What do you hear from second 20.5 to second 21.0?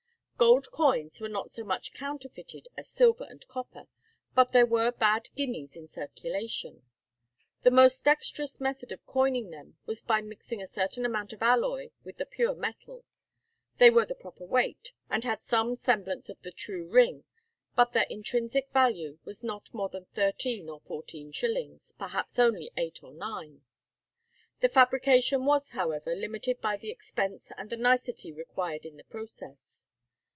or